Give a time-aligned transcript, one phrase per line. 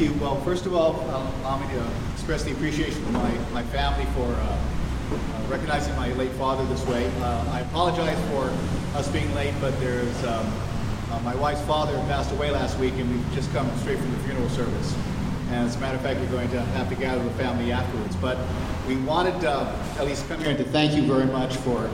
[0.00, 0.18] Thank you.
[0.22, 4.06] Well, first of all, uh, allow me to express the appreciation of my, my family
[4.14, 4.58] for uh,
[5.12, 7.06] uh, recognizing my late father this way.
[7.18, 8.50] Uh, I apologize for
[8.96, 10.50] us being late, but there's um,
[11.10, 14.18] uh, my wife's father passed away last week, and we've just come straight from the
[14.20, 14.96] funeral service.
[15.50, 18.16] And as a matter of fact, we're going to have to gather the family afterwards.
[18.16, 18.38] But
[18.88, 21.90] we wanted uh, at least come here and to thank you very much for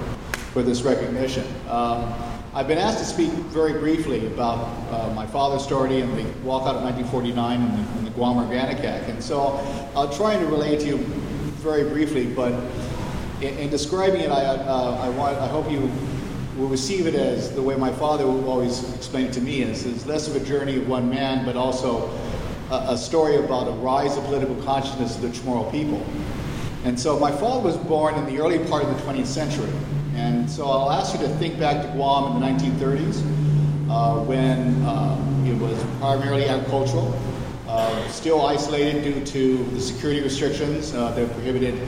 [0.52, 1.44] for this recognition.
[1.68, 2.14] Um,
[2.56, 6.76] I've been asked to speak very briefly about uh, my father's story and the walkout
[6.76, 9.10] of 1949 and the, the Guam Organic Act.
[9.10, 9.62] And so
[9.94, 10.96] I'll try to relate to you
[11.60, 12.54] very briefly, but
[13.42, 15.80] in, in describing it, I, uh, I, want, I hope you
[16.56, 20.26] will receive it as the way my father always explained to me is, is less
[20.26, 22.08] of a journey of one man, but also
[22.70, 26.02] a, a story about a rise of political consciousness of the Chamorro people.
[26.84, 29.70] And so my father was born in the early part of the 20th century.
[30.16, 33.20] And so I'll ask you to think back to Guam in the 1930s
[33.90, 37.14] uh, when uh, it was primarily agricultural,
[37.68, 41.78] uh, still isolated due to the security restrictions uh, that prohibited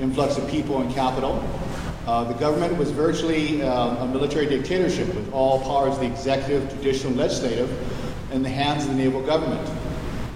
[0.00, 1.42] influx of people and capital.
[2.06, 6.70] Uh, the government was virtually uh, a military dictatorship with all powers of the executive,
[6.76, 7.70] judicial, and legislative
[8.32, 9.66] in the hands of the naval government.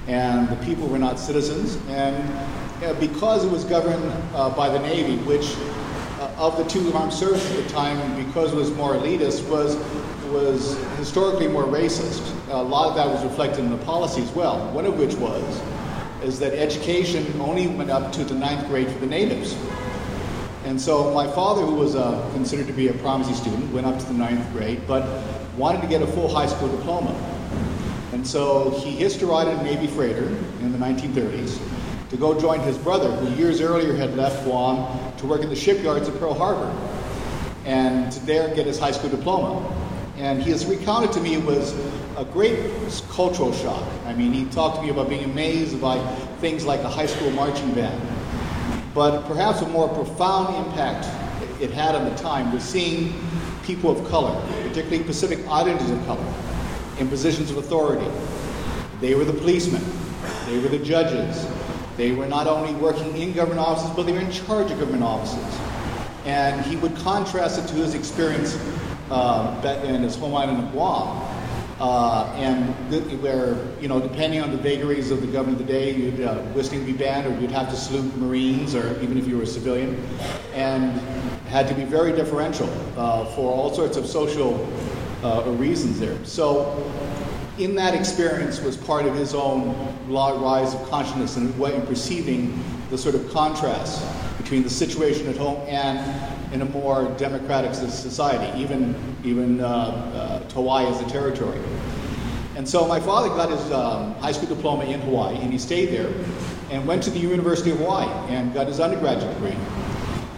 [0.07, 1.77] And the people were not citizens.
[1.89, 2.17] And
[2.99, 4.11] because it was governed
[4.57, 5.82] by the Navy, which uh,
[6.43, 9.77] of the two armed services at the time, because it was more elitist, was
[10.33, 12.21] was historically more racist.
[12.49, 14.73] A lot of that was reflected in the policy as well.
[14.73, 15.63] One of which was
[16.25, 19.57] is that education only went up to the ninth grade for the natives.
[20.65, 23.99] And so my father, who was uh, considered to be a promising student, went up
[23.99, 25.05] to the ninth grade, but
[25.57, 27.13] wanted to get a full high school diploma.
[28.13, 30.27] And so he in a Navy freighter
[30.61, 31.61] in the 1930s
[32.11, 35.57] to go join his brother, who years earlier had left Guam to work in the
[35.57, 36.69] shipyards at Pearl Harbor,
[37.65, 39.65] and to there get his high school diploma.
[40.17, 41.73] And he has recounted to me it was
[42.17, 42.59] a great
[43.09, 43.89] cultural shock.
[44.05, 45.99] I mean, he talked to me about being amazed by
[46.41, 48.03] things like a high school marching band.
[48.95, 51.07] But perhaps a more profound impact
[51.63, 53.15] it had on the time was seeing
[53.63, 54.35] people of color,
[54.67, 56.35] particularly Pacific Islanders of color,
[56.99, 58.11] in positions of authority.
[59.01, 59.83] They were the policemen,
[60.47, 61.47] they were the judges,
[61.97, 65.03] they were not only working in government offices, but they were in charge of government
[65.03, 65.61] offices.
[66.25, 68.59] And he would contrast it to his experience
[69.11, 71.29] uh, in his home island of Guam.
[71.81, 75.73] Uh, and th- where, you know, depending on the vagaries of the government of the
[75.73, 76.41] day, you'd uh,
[76.85, 79.97] be banned, or you'd have to salute Marines, or even if you were a civilian,
[80.55, 81.01] and
[81.49, 84.65] had to be very differential uh, for all sorts of social
[85.25, 86.17] uh, reasons there.
[86.25, 86.73] So
[87.59, 89.75] in that experience was part of his own
[90.09, 92.59] rise of consciousness and way in perceiving
[92.91, 94.03] the sort of contrast
[94.39, 95.99] between the situation at home and
[96.53, 101.59] in a more democratic society, even even uh, uh, Hawaii as a territory.
[102.57, 105.87] And so my father got his um, high school diploma in Hawaii, and he stayed
[105.87, 106.13] there,
[106.71, 109.57] and went to the University of Hawaii and got his undergraduate degree.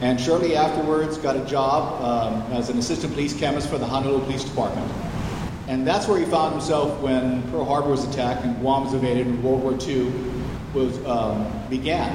[0.00, 4.24] And shortly afterwards, got a job um, as an assistant police chemist for the Honolulu
[4.24, 4.90] Police Department.
[5.66, 9.26] And that's where he found himself when Pearl Harbor was attacked and Guam was invaded
[9.26, 10.12] and World War II
[10.74, 12.12] was, um, began.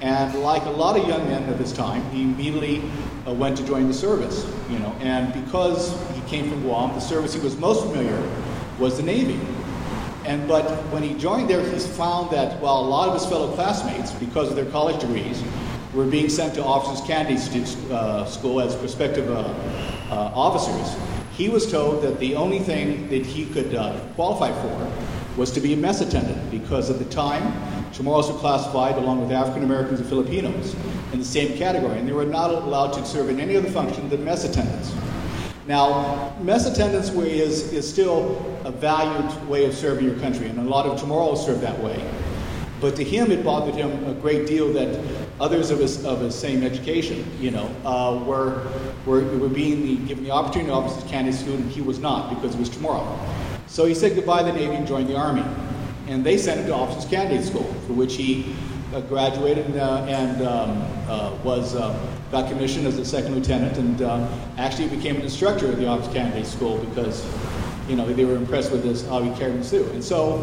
[0.00, 2.82] And like a lot of young men of his time, he immediately
[3.26, 4.92] uh, went to join the service, you know.
[5.00, 8.20] And because he came from Guam, the service he was most familiar
[8.78, 9.40] was the Navy.
[10.26, 13.52] And but when he joined there, he found that while a lot of his fellow
[13.54, 15.42] classmates, because of their college degrees,
[15.94, 19.54] were being sent to officers' candidate uh, school as prospective uh,
[20.10, 20.94] uh officers,
[21.36, 24.92] he was told that the only thing that he could uh, qualify for
[25.36, 27.42] was to be a mess attendant because at the time,
[27.92, 30.74] Chamorros were classified along with African Americans and Filipinos
[31.12, 34.08] in the same category, and they were not allowed to serve in any other function
[34.08, 34.94] than mess attendants.
[35.66, 40.62] Now, mess attendants is, is still a valued way of serving your country, and a
[40.62, 42.02] lot of Chamorros serve that way.
[42.80, 44.98] But to him, it bothered him a great deal that
[45.40, 48.66] others of his, of his same education, you know, uh, were,
[49.04, 52.34] were, were being the, given the opportunity to office candidate student, and he was not
[52.34, 53.18] because it was Chamorro.
[53.66, 55.44] So he said goodbye to the Navy and joined the Army.
[56.08, 58.54] And they sent him to officers candidate school, for which he
[58.94, 61.98] uh, graduated and, uh, and um, uh, was, uh,
[62.30, 66.14] got commissioned as a second lieutenant and uh, actually became an instructor at the officers
[66.14, 67.26] candidate school because,
[67.88, 69.56] you know, they were impressed with this, how he carried.
[69.56, 70.38] And so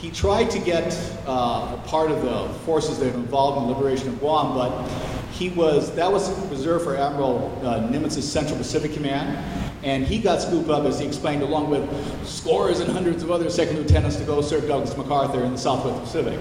[0.00, 3.74] he tried to get uh, a part of the forces that were involved in the
[3.74, 4.88] liberation of Guam, but
[5.32, 9.38] he was that was reserved for Admiral uh, Nimitz's Central Pacific Command,
[9.82, 13.50] and he got scooped up, as he explained, along with scores and hundreds of other
[13.50, 16.38] second lieutenants to go serve Douglas MacArthur in the Southwest Pacific.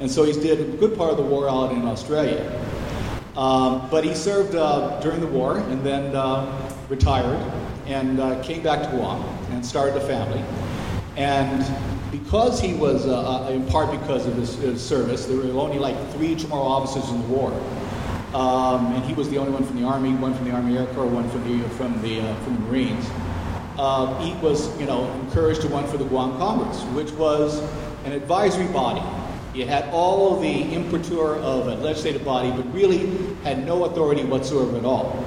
[0.00, 2.44] And so he did a good part of the war out in Australia.
[3.36, 7.40] Um, but he served uh, during the war and then uh, retired
[7.86, 10.42] and uh, came back to Guam and started a family.
[11.16, 11.62] And
[12.10, 15.78] because he was, uh, uh, in part because of his, his, service, there were only
[15.78, 17.52] like three Chamorro officers in the war.
[18.34, 20.86] Um, and he was the only one from the Army, one from the Army Air
[20.86, 23.06] Corps, one from the, from the, uh, from the Marines.
[23.78, 27.60] Uh, he was, you know, encouraged to run for the Guam Congress, which was
[28.04, 29.02] an advisory body.
[29.58, 33.06] It had all the imprimatur of a legislative body, but really
[33.44, 35.24] had no authority whatsoever at all.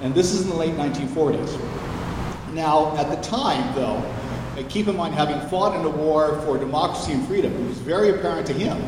[0.00, 1.60] And this is in the late 1940s.
[2.52, 4.02] Now, at the time, though,
[4.64, 8.10] keep in mind, having fought in a war for democracy and freedom, it was very
[8.10, 8.80] apparent to him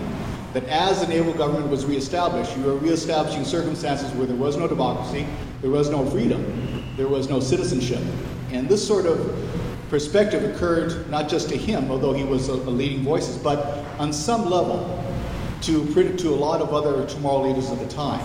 [0.53, 4.69] that as the naval government was reestablished, you were reestablishing circumstances where there was no
[4.69, 5.27] democracy,
[5.61, 8.01] there was no freedom, there was no citizenship.
[8.53, 9.35] And this sort of
[9.91, 14.13] perspective occurred not just to him, although he was a, a leading voice, but on
[14.13, 15.03] some level
[15.63, 18.25] to, to a lot of other Chamorro leaders of the time.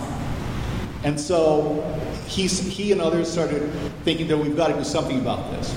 [1.02, 1.82] And so
[2.26, 3.72] he, he and others started
[4.04, 5.74] thinking that we've got to do something about this.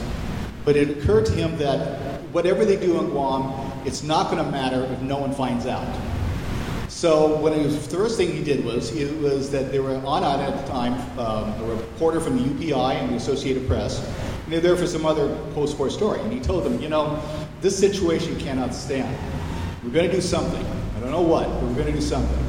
[0.65, 4.49] But it occurred to him that whatever they do in Guam, it's not going to
[4.51, 5.87] matter if no one finds out.
[6.89, 10.39] So when the first thing he did was it was that they were on out
[10.39, 14.07] at the time, um, a reporter from the UPI and the Associated Press,
[14.43, 16.21] and they're there for some other post-war story.
[16.21, 17.21] And he told them, you know,
[17.61, 19.17] this situation cannot stand.
[19.83, 20.65] We're going to do something.
[20.95, 22.39] I don't know what, but we're going to do something.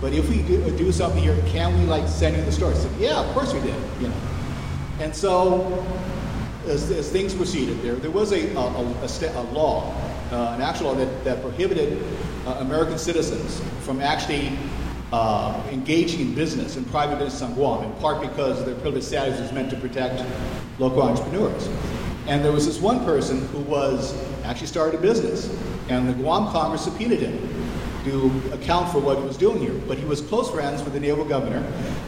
[0.00, 2.74] But if we do, do something here, can we like send you the story?
[2.74, 3.74] Said, yeah, of course we did.
[4.00, 4.20] You know.
[5.00, 5.84] And so
[6.66, 9.94] as, as things proceeded, there there was a, a, a, a law,
[10.30, 12.02] uh, an actual law that, that prohibited
[12.46, 14.56] uh, American citizens from actually
[15.12, 19.38] uh, engaging in business, in private business on Guam, in part because their privileged status
[19.40, 20.24] was meant to protect
[20.78, 21.68] local entrepreneurs.
[22.26, 25.54] And there was this one person who was actually started a business,
[25.88, 27.48] and the Guam Congress subpoenaed him
[28.04, 29.74] to account for what he was doing here.
[29.86, 31.62] But he was close friends with the naval governor.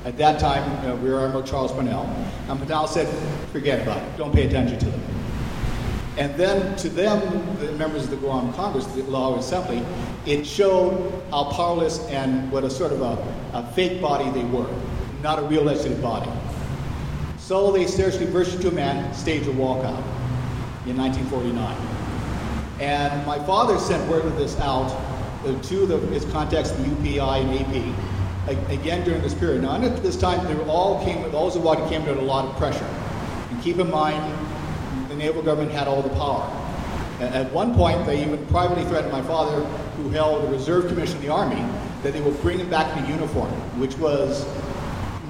[0.05, 2.05] At that time, uh, Rear Admiral Charles Parnell.
[2.49, 3.09] And Parnell said,
[3.53, 4.17] forget about it.
[4.19, 5.01] Don't pay attention to them.
[6.19, 7.21] And then to them,
[7.59, 9.83] the members of the Guam Congress, the Law Assembly,
[10.27, 13.17] it showed how powerless and what a sort of a,
[13.55, 14.69] a fake body they were,
[15.23, 16.31] not a real legislative body.
[17.39, 20.03] So they seriously burst into a man, staged a walkout
[20.87, 21.77] in 1949.
[22.81, 24.89] And my father sent word of this out
[25.45, 28.04] to the, his contacts, the UPI and AP,
[28.49, 29.63] again during this period.
[29.63, 32.57] Now, at this time, they all came, those who walked came under a lot of
[32.57, 32.89] pressure.
[33.51, 34.23] And keep in mind,
[35.09, 36.51] the naval government had all the power.
[37.21, 39.65] At one point, they even privately threatened my father,
[39.97, 41.65] who held the reserve commission of the Army,
[42.03, 44.45] that they would bring him back in uniform, which was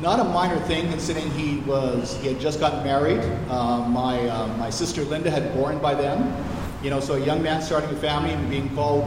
[0.01, 3.21] not a minor thing considering he was he had just gotten married.
[3.49, 6.35] Uh, my uh, my sister Linda had born by then.
[6.83, 9.05] You know, so a young man starting a family and being called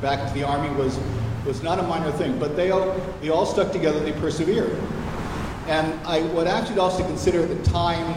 [0.00, 0.98] back to the army was
[1.50, 2.38] was not a minor thing.
[2.38, 3.98] But they all they all stuck together.
[3.98, 4.78] They persevered.
[5.66, 8.14] And I would actually also consider the time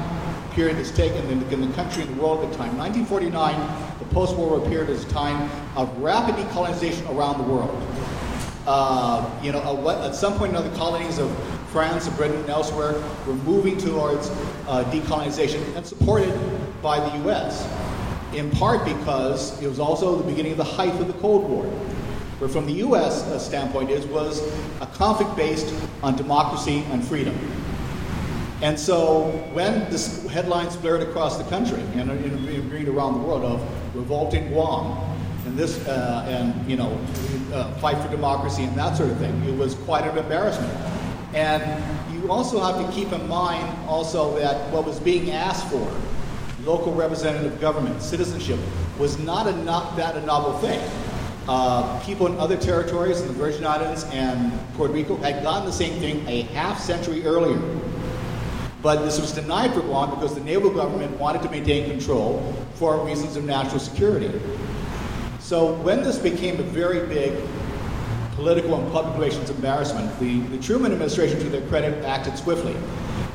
[0.52, 2.78] period that's taken in the, in the country and the world at the time.
[2.78, 7.76] 1949, the post-war period is a time of rapid decolonization around the world.
[8.68, 11.30] Uh, you know, at some point, in other colonies of
[11.70, 12.94] France and Britain and elsewhere
[13.26, 14.30] were moving towards
[14.68, 16.34] uh, decolonization and supported
[16.84, 17.68] by the U.S
[18.36, 21.66] in part because it was also the beginning of the height of the Cold War,
[22.40, 23.24] where from the U.S.
[23.24, 24.42] Uh, standpoint is was
[24.82, 27.38] a conflict based on democracy and freedom.
[28.62, 33.96] And so when this headlines flared across the country and in, around the world of
[33.96, 34.98] revolt in Guam
[35.46, 36.98] and this uh, and you know
[37.54, 40.74] uh, fight for democracy and that sort of thing, it was quite an embarrassment.
[41.34, 41.62] And
[42.14, 45.92] you also have to keep in mind also that what was being asked for
[46.64, 48.60] local representative government, citizenship,
[48.98, 50.80] was not, a, not that a novel thing.
[51.48, 55.74] Uh, people in other territories in the Virgin Islands and Puerto Rico had gotten the
[55.74, 57.60] same thing a half century earlier.
[58.82, 63.06] But this was denied for Guam because the naval government wanted to maintain control for
[63.06, 64.32] reasons of national security.
[65.40, 67.34] So when this became a very big
[68.36, 72.76] political and public relations embarrassment, the, the Truman administration, to their credit, acted swiftly.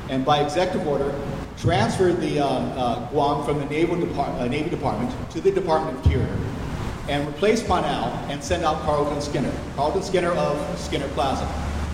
[0.09, 1.15] And by executive order,
[1.59, 6.05] transferred the um, uh, Guam from the Naval uh, Navy Department to the Department of
[6.07, 6.39] Interior
[7.09, 11.49] and replace Parnell and send out Carlton Skinner, Carlton Skinner of Skinner Plaza.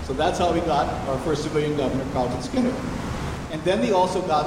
[0.05, 2.75] So that's how we got our first civilian governor, Carlton Skinner.
[3.53, 4.47] And then they also got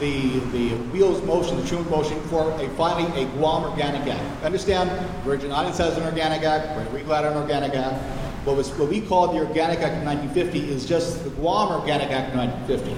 [0.00, 4.44] the, the wheels motion, the Truman motion for a finally a Guam Organic Act.
[4.44, 4.90] Understand,
[5.24, 8.02] Virgin Islands has an Organic Act, Puerto Rico had an Organic Act.
[8.44, 12.10] What, was, what we call the Organic Act of 1950 is just the Guam Organic
[12.10, 12.90] Act of 1950.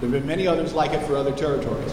[0.00, 1.92] have been many others like it for other territories.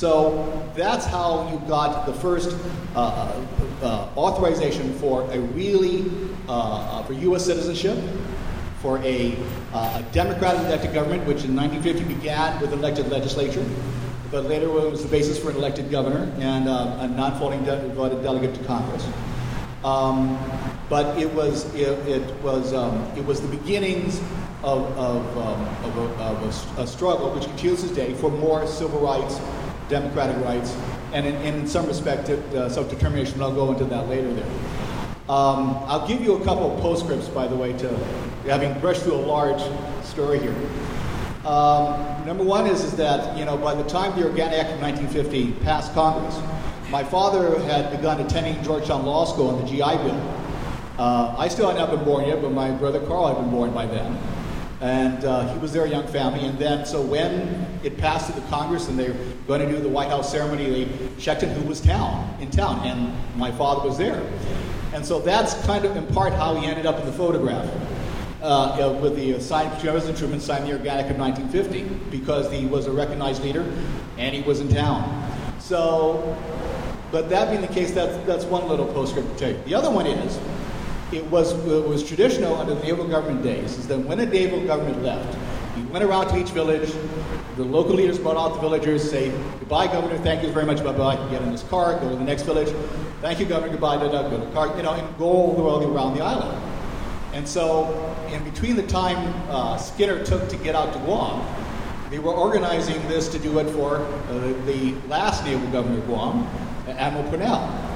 [0.00, 2.56] So that's how you got the first
[2.96, 3.46] uh, uh,
[3.82, 6.10] uh, authorization for a really,
[6.48, 7.44] uh, uh for U.S.
[7.44, 7.98] citizenship,
[8.80, 9.36] for a,
[9.74, 13.62] uh, a democratic elected government, which in 1950 began with an elected legislature,
[14.30, 18.22] but later was the basis for an elected governor and uh, a non-voting de- voted
[18.22, 19.06] delegate to Congress.
[19.84, 20.38] Um,
[20.88, 24.18] but it was it, it was um, it was the beginnings
[24.62, 29.00] of, of, um, of, a, of a, a, struggle which continues today for more civil
[29.00, 29.40] rights,
[29.90, 30.74] democratic rights,
[31.12, 33.42] and in, and in some respect uh, self-determination.
[33.42, 34.46] I'll go into that later there.
[35.28, 37.88] Um, I'll give you a couple of postscripts, by the way, to
[38.46, 39.60] having brushed through a large
[40.04, 40.56] story here.
[41.44, 44.82] Um, number one is, is that, you know, by the time the Organic Act of
[44.82, 46.38] 1950 passed Congress,
[46.90, 50.36] my father had begun attending Georgetown Law School on the GI Bill.
[50.98, 53.72] Uh, I still had not been born yet, but my brother Carl had been born
[53.72, 54.18] by then.
[54.80, 56.46] And uh, he was their young family.
[56.46, 59.78] And then, so when it passed to the Congress and they were going to do
[59.78, 63.86] the White House ceremony, they checked in who was town, in town, and my father
[63.86, 64.22] was there.
[64.94, 67.68] And so that's kind of in part how he ended up in the photograph.
[68.42, 72.90] Uh, with the signed President Truman signed the Organic of 1950 because he was a
[72.90, 73.70] recognized leader
[74.16, 75.30] and he was in town.
[75.58, 76.36] So,
[77.12, 79.64] but that being the case, that's, that's one little postscript to take.
[79.66, 80.38] The other one is,
[81.12, 84.64] it was, it was traditional under the naval government days, is that when a naval
[84.66, 85.36] government left,
[85.76, 86.92] you went around to each village,
[87.56, 91.16] the local leaders brought out the villagers, say, goodbye, governor, thank you very much, bye-bye,
[91.30, 92.68] get in this car, go to the next village,
[93.20, 95.80] thank you, governor, goodbye, da, da, go to the car, you know, and go all
[95.80, 96.56] the way around the island.
[97.32, 101.46] And so, in between the time uh, Skinner took to get out to Guam,
[102.10, 106.48] they were organizing this to do it for uh, the last naval governor of Guam,
[106.88, 107.89] Admiral Purnell.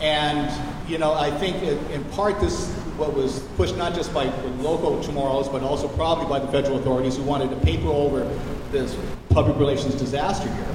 [0.00, 0.50] And,
[0.88, 4.24] you know, I think in, in part this what was pushed not just by
[4.58, 8.24] local Chamorros, but also probably by the federal authorities who wanted to paper over
[8.72, 8.96] this
[9.28, 10.74] public relations disaster here.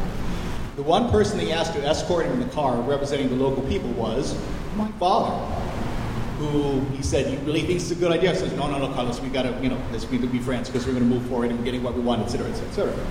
[0.75, 3.89] The one person they asked to escort him in the car representing the local people
[3.91, 4.37] was
[4.75, 5.33] my father
[6.37, 8.93] who he said, "You really think it's a good idea?" I says, "No, no, no,
[8.93, 9.19] Carlos.
[9.19, 11.59] We got to, you know, let's be, be friends because we're to move forward and
[11.59, 13.05] we're getting what we want, etc., etc., etc."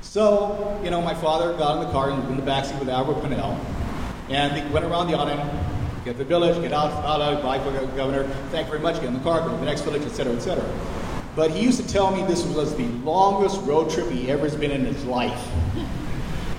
[0.00, 3.58] So, you know, my father got in the car in the backseat with Albert Purnell,
[4.28, 5.40] and they went around the island,
[6.04, 8.24] get the village, get out, out, bye, governor.
[8.50, 8.96] Thank you very much.
[8.96, 10.64] Get in the car, go to the next village, etc., etc.
[11.34, 14.54] But he used to tell me this was the longest road trip he ever has
[14.54, 15.48] been in his life.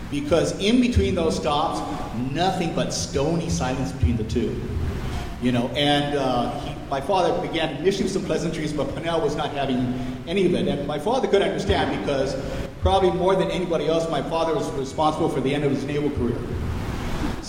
[0.09, 1.79] Because in between those stops,
[2.31, 4.59] nothing but stony silence between the two.
[5.41, 9.51] You know, and uh, he, my father began initially some pleasantries, but Purnell was not
[9.51, 9.93] having
[10.27, 10.67] any of it.
[10.67, 12.35] And my father could understand because
[12.81, 16.09] probably more than anybody else, my father was responsible for the end of his naval
[16.11, 16.37] career.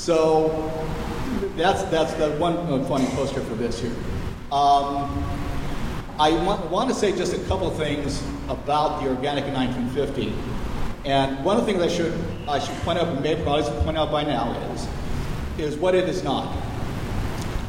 [0.04, 0.70] So
[1.56, 3.94] that's that's the one uh, funny poster for this here.
[4.52, 5.24] Um,
[6.18, 10.30] I want, want, to say just a couple things about the organic in 1950.
[11.06, 12.12] And one of the things I should
[12.46, 14.86] I should point out, may probably point out by now is
[15.56, 16.54] is what it is not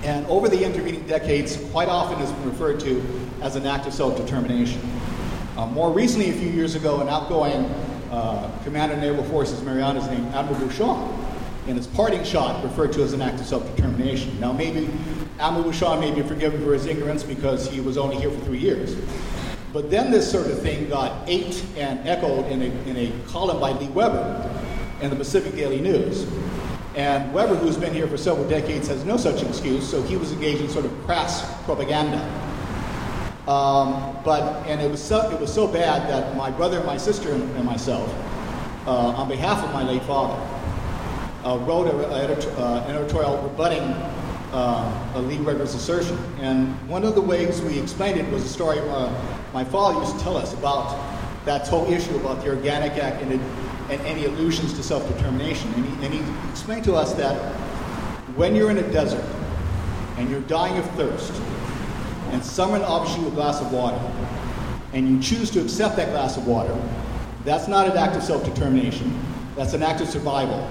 [0.04, 3.02] and over the intervening decades, quite often has been referred to
[3.42, 4.82] as an act of self-determination.
[5.58, 7.66] Uh, more recently, a few years ago, an outgoing
[8.12, 11.15] uh, commander of naval forces, Marianas, named Admiral Bushong,
[11.68, 14.40] in his parting shot, referred to as an act of self-determination.
[14.40, 14.88] Now, maybe
[15.38, 18.96] Bushong may be forgiven for his ignorance because he was only here for three years.
[19.74, 23.60] But then this sort of thing got ate and echoed in a, in a column
[23.60, 24.50] by Lee Webber
[25.02, 26.26] in the Pacific Daily News.
[26.96, 30.32] And Webber, who's been here for several decades, has no such excuse, so he was
[30.32, 32.22] engaged in sort of crass propaganda.
[33.50, 37.34] Um, but, and it was, so, it was so bad that my brother, my sister,
[37.34, 38.10] and myself,
[38.88, 40.42] uh, on behalf of my late father,
[41.46, 43.84] uh, wrote a, a, uh, an editorial rebutting
[44.52, 46.18] uh, Lee Webber's assertion.
[46.40, 49.14] And one of the ways we explained it was a story uh,
[49.54, 50.98] my father used to tell us about
[51.46, 53.40] that whole issue about the Organic Act and it,
[53.90, 55.72] and any allusions to self-determination.
[55.76, 57.36] And he, and he explained to us that
[58.36, 59.24] when you're in a desert
[60.18, 61.32] and you're dying of thirst,
[62.32, 64.00] and someone offers you a glass of water,
[64.94, 66.76] and you choose to accept that glass of water,
[67.44, 69.14] that's not an act of self-determination.
[69.56, 70.68] That's an act of survival.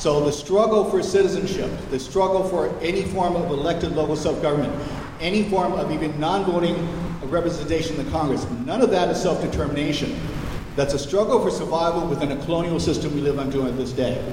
[0.00, 4.74] So the struggle for citizenship, the struggle for any form of elected local self-government,
[5.20, 6.88] any form of even non-voting
[7.28, 10.18] representation in the Congress, none of that is self-determination.
[10.74, 14.24] That's a struggle for survival within a colonial system we live under at this day.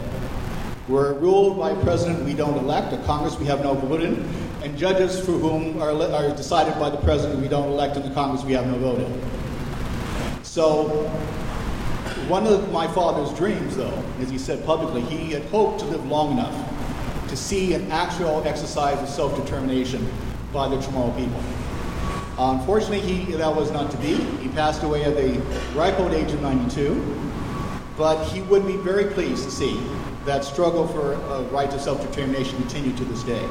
[0.87, 4.23] We're ruled by a president we don't elect, a Congress we have no vote in,
[4.63, 8.13] and judges for whom are, are decided by the president we don't elect, and the
[8.13, 9.21] Congress we have no vote in.
[10.43, 11.11] So,
[12.29, 16.05] one of my father's dreams, though, as he said publicly, he had hoped to live
[16.07, 20.05] long enough to see an actual exercise of self determination
[20.51, 21.41] by the Chamorro people.
[22.37, 24.15] Unfortunately, he, that was not to be.
[24.15, 25.39] He passed away at the
[25.73, 27.15] ripe old age of 92.
[27.97, 29.81] But he would be very pleased to see
[30.25, 33.49] that struggle for a right to self-determination continue to this day.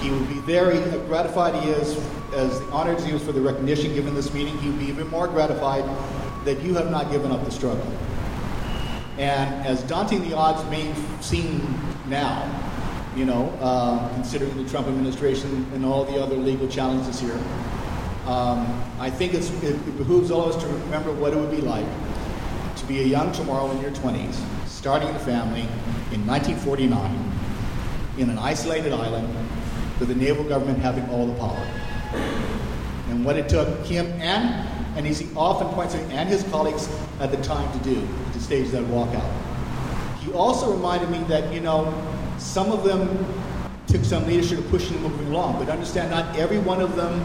[0.00, 1.96] He would be very gratified he is,
[2.34, 5.08] as honored as he was for the recognition given this meeting, he would be even
[5.08, 5.84] more gratified
[6.44, 7.86] that you have not given up the struggle.
[9.18, 11.60] And as daunting the odds may seem
[12.08, 12.48] now,
[13.14, 17.38] you know, uh, considering the Trump administration and all the other legal challenges here,
[18.26, 21.60] um, I think it, it behooves all of us to remember what it would be
[21.60, 21.86] like
[22.76, 24.34] to be a young Chamorro in your 20s,
[24.66, 25.62] starting a family
[26.12, 27.32] in 1949
[28.18, 29.28] in an isolated island
[29.98, 31.66] with the naval government having all the power.
[33.08, 36.88] And what it took him and, and he often points out, and his colleagues
[37.20, 39.30] at the time to do, to stage that walkout.
[40.20, 41.92] He also reminded me that, you know,
[42.38, 43.26] some of them
[43.86, 47.20] took some leadership to push them moving along, but understand not every one of them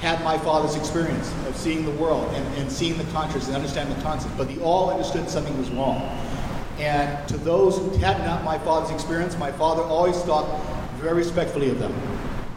[0.00, 3.94] had my father's experience of seeing the world and, and seeing the contrast and understanding
[3.96, 6.02] the concept, but they all understood something was wrong.
[6.78, 10.60] And to those who had not my father's experience, my father always thought
[10.96, 11.92] very respectfully of them,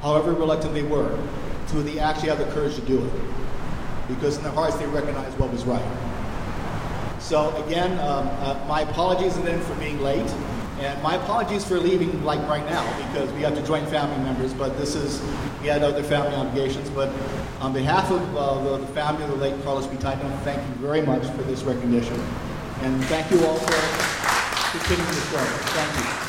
[0.02, 1.18] however reluctant they were,
[1.68, 3.12] to they actually have the courage to do it.
[4.08, 5.84] Because in their hearts they recognized what was right.
[7.20, 10.32] So again, um, uh, my apologies then for being late.
[10.80, 14.54] And my apologies for leaving like right now because we have to join family members,
[14.54, 15.22] but this is,
[15.62, 16.90] we had other family obligations.
[16.90, 17.10] But
[17.62, 19.96] on behalf of uh, the, the, family of the late Carlos B.
[19.96, 22.20] Taitano, thank you very much for this recognition.
[22.82, 25.48] And thank you all for continuing this work.
[25.48, 26.25] Thank you.